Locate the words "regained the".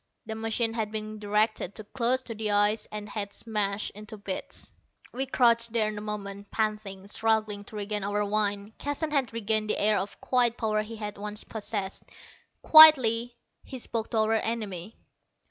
9.31-9.77